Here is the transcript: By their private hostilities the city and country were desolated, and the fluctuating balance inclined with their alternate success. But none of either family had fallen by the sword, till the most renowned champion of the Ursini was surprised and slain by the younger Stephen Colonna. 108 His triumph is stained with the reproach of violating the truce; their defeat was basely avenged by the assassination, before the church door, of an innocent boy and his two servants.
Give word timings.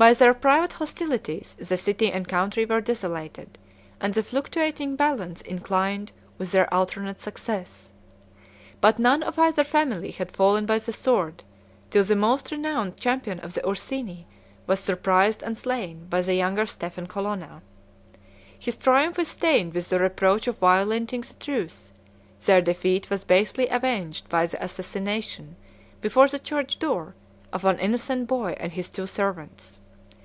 By 0.00 0.14
their 0.14 0.32
private 0.32 0.72
hostilities 0.72 1.56
the 1.58 1.76
city 1.76 2.10
and 2.10 2.26
country 2.26 2.64
were 2.64 2.80
desolated, 2.80 3.58
and 4.00 4.14
the 4.14 4.22
fluctuating 4.22 4.96
balance 4.96 5.42
inclined 5.42 6.10
with 6.38 6.52
their 6.52 6.72
alternate 6.72 7.20
success. 7.20 7.92
But 8.80 8.98
none 8.98 9.22
of 9.22 9.38
either 9.38 9.62
family 9.62 10.12
had 10.12 10.34
fallen 10.34 10.64
by 10.64 10.78
the 10.78 10.94
sword, 10.94 11.44
till 11.90 12.02
the 12.04 12.16
most 12.16 12.50
renowned 12.50 12.96
champion 12.96 13.40
of 13.40 13.52
the 13.52 13.60
Ursini 13.60 14.24
was 14.66 14.80
surprised 14.80 15.42
and 15.42 15.58
slain 15.58 16.06
by 16.06 16.22
the 16.22 16.32
younger 16.34 16.64
Stephen 16.64 17.06
Colonna. 17.06 17.60
108 18.56 18.56
His 18.58 18.76
triumph 18.78 19.18
is 19.18 19.28
stained 19.28 19.74
with 19.74 19.90
the 19.90 19.98
reproach 19.98 20.46
of 20.46 20.56
violating 20.60 21.20
the 21.20 21.34
truce; 21.34 21.92
their 22.46 22.62
defeat 22.62 23.10
was 23.10 23.24
basely 23.24 23.68
avenged 23.68 24.30
by 24.30 24.46
the 24.46 24.64
assassination, 24.64 25.56
before 26.00 26.26
the 26.26 26.38
church 26.38 26.78
door, 26.78 27.14
of 27.52 27.66
an 27.66 27.78
innocent 27.78 28.26
boy 28.26 28.56
and 28.58 28.72
his 28.72 28.88
two 28.88 29.04
servants. 29.06 29.76